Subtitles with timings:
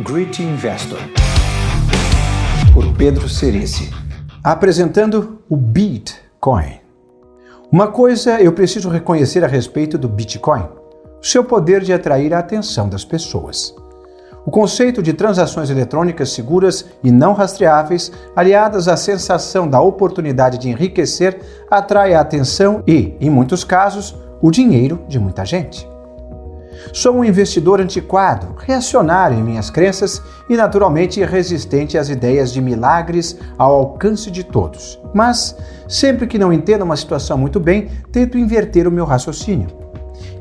[0.00, 1.00] Great Investor,
[2.72, 3.90] por Pedro Cerici,
[4.44, 6.78] apresentando o Bitcoin.
[7.72, 10.68] Uma coisa eu preciso reconhecer a respeito do Bitcoin:
[11.20, 13.74] seu poder de atrair a atenção das pessoas.
[14.46, 20.68] O conceito de transações eletrônicas seguras e não rastreáveis, aliadas à sensação da oportunidade de
[20.68, 25.88] enriquecer, atrai a atenção e, em muitos casos, o dinheiro de muita gente.
[26.92, 33.36] Sou um investidor antiquado, reacionário em minhas crenças e naturalmente resistente às ideias de milagres
[33.56, 34.98] ao alcance de todos.
[35.14, 35.56] Mas,
[35.88, 39.68] sempre que não entendo uma situação muito bem, tento inverter o meu raciocínio.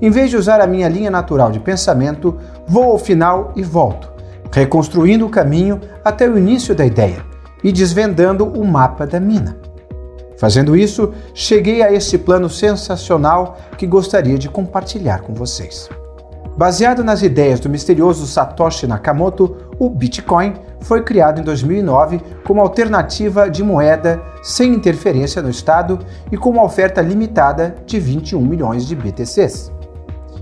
[0.01, 4.11] Em vez de usar a minha linha natural de pensamento, vou ao final e volto,
[4.51, 7.25] reconstruindo o caminho até o início da ideia
[7.63, 9.57] e desvendando o mapa da mina.
[10.37, 15.89] Fazendo isso, cheguei a esse plano sensacional que gostaria de compartilhar com vocês.
[16.57, 23.47] Baseado nas ideias do misterioso Satoshi Nakamoto, o Bitcoin foi criado em 2009 como alternativa
[23.47, 25.99] de moeda sem interferência no Estado
[26.31, 29.71] e com uma oferta limitada de 21 milhões de BTCs.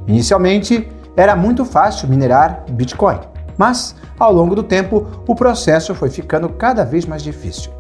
[0.07, 3.19] Inicialmente, era muito fácil minerar Bitcoin,
[3.57, 7.73] mas ao longo do tempo o processo foi ficando cada vez mais difícil.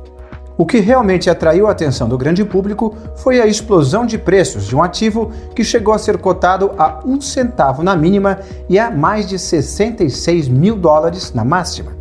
[0.57, 4.75] O que realmente atraiu a atenção do grande público foi a explosão de preços de
[4.75, 8.39] um ativo que chegou a ser cotado a um centavo na mínima
[8.69, 11.91] e a mais de 66 mil dólares na máxima.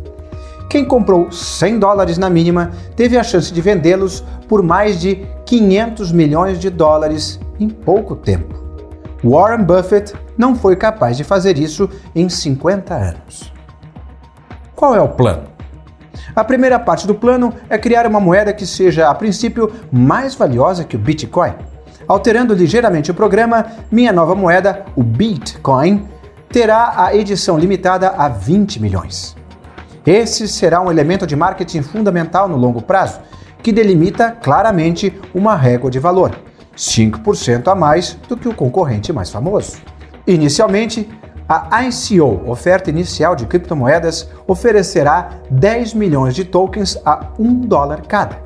[0.69, 6.11] Quem comprou 100 dólares na mínima teve a chance de vendê-los por mais de 500
[6.13, 8.55] milhões de dólares em pouco tempo.
[9.23, 13.51] Warren Buffett não foi capaz de fazer isso em 50 anos.
[14.75, 15.54] Qual é o plano?
[16.35, 20.83] A primeira parte do plano é criar uma moeda que seja, a princípio, mais valiosa
[20.83, 21.53] que o Bitcoin.
[22.07, 26.07] Alterando ligeiramente o programa, minha nova moeda, o Bitcoin,
[26.49, 29.35] terá a edição limitada a 20 milhões.
[30.05, 33.19] Esse será um elemento de marketing fundamental no longo prazo,
[33.63, 36.37] que delimita claramente uma régua de valor,
[36.77, 39.77] 5% a mais do que o concorrente mais famoso.
[40.27, 41.09] Inicialmente,
[41.47, 48.37] a ICO, oferta inicial de criptomoedas, oferecerá 10 milhões de tokens a 1 dólar cada.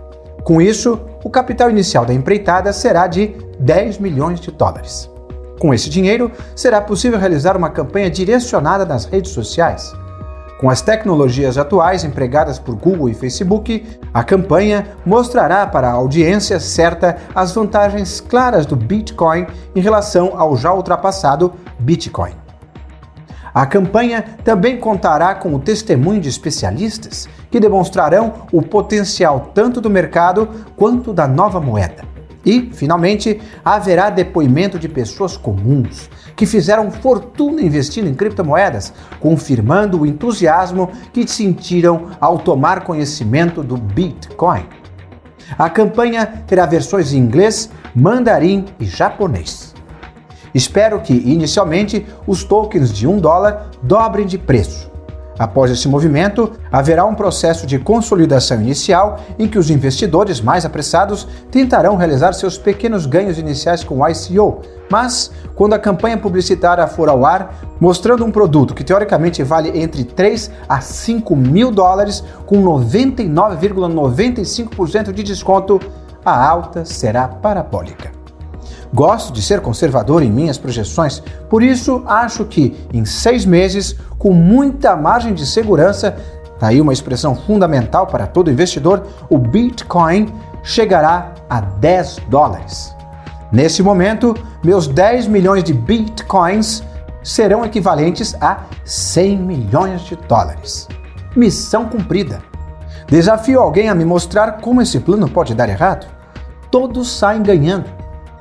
[0.43, 5.09] Com isso, o capital inicial da empreitada será de 10 milhões de dólares.
[5.59, 9.93] Com esse dinheiro, será possível realizar uma campanha direcionada nas redes sociais.
[10.59, 16.59] Com as tecnologias atuais empregadas por Google e Facebook, a campanha mostrará para a audiência
[16.59, 22.38] certa as vantagens claras do Bitcoin em relação ao já ultrapassado Bitcoin.
[23.53, 29.89] A campanha também contará com o testemunho de especialistas que demonstrarão o potencial tanto do
[29.89, 32.03] mercado quanto da nova moeda.
[32.45, 40.05] E, finalmente, haverá depoimento de pessoas comuns que fizeram fortuna investindo em criptomoedas, confirmando o
[40.05, 44.65] entusiasmo que sentiram ao tomar conhecimento do Bitcoin.
[45.57, 49.68] A campanha terá versões em inglês, mandarim e japonês.
[50.53, 54.89] Espero que, inicialmente, os tokens de 1 dólar dobrem de preço.
[55.39, 61.25] Após esse movimento, haverá um processo de consolidação inicial em que os investidores mais apressados
[61.49, 64.59] tentarão realizar seus pequenos ganhos iniciais com ICO,
[64.91, 70.03] mas quando a campanha publicitária for ao ar, mostrando um produto que teoricamente vale entre
[70.03, 75.79] 3 a 5 mil dólares, com 99,95% de desconto,
[76.25, 78.18] a alta será parabólica.
[78.93, 84.33] Gosto de ser conservador em minhas projeções, por isso acho que em seis meses, com
[84.33, 86.17] muita margem de segurança,
[86.59, 90.33] tá aí uma expressão fundamental para todo investidor, o Bitcoin
[90.63, 92.95] chegará a 10 dólares.
[93.51, 96.83] Nesse momento, meus 10 milhões de Bitcoins
[97.23, 100.87] serão equivalentes a 100 milhões de dólares.
[101.35, 102.41] Missão cumprida.
[103.07, 106.07] Desafio alguém a me mostrar como esse plano pode dar errado?
[106.69, 107.89] Todos saem ganhando.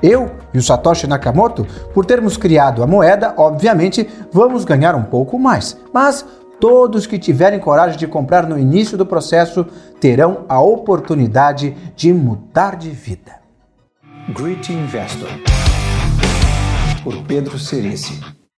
[0.03, 5.38] Eu e o Satoshi Nakamoto, por termos criado a moeda, obviamente vamos ganhar um pouco
[5.38, 6.25] mais, mas
[6.60, 9.67] todos que tiverem coragem de comprar no início do processo
[10.00, 13.38] terão a oportunidade de mudar de vida.
[14.34, 15.28] Great Investor.
[17.02, 18.38] Por Pedro Cerici